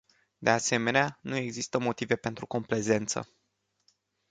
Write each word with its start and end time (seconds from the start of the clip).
De 0.39 0.49
asemenea, 0.49 1.17
nu 1.21 1.35
există 1.35 1.79
motive 1.79 2.15
pentru 2.15 2.45
complezență. 2.45 3.27